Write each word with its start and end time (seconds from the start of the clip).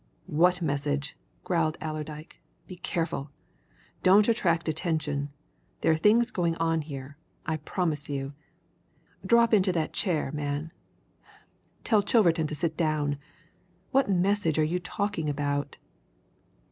"What 0.25 0.63
message?" 0.63 1.15
growled 1.43 1.77
Allerdyke. 1.79 2.41
"Be 2.65 2.77
careful! 2.77 3.29
Don't 4.01 4.27
attract 4.27 4.67
attention 4.67 5.29
there 5.81 5.91
are 5.91 5.95
things 5.95 6.31
going 6.31 6.55
on 6.55 6.81
here, 6.81 7.17
I 7.45 7.57
promise 7.57 8.09
you! 8.09 8.33
Drop 9.23 9.53
into 9.53 9.71
that 9.73 9.93
chair, 9.93 10.31
man 10.31 10.71
tell 11.83 12.01
Chilverton 12.01 12.47
to 12.47 12.55
sit 12.55 12.75
down. 12.75 13.19
What 13.91 14.09
message 14.09 14.57
are 14.57 14.63
you 14.63 14.79
talking 14.79 15.29
about?" 15.29 15.77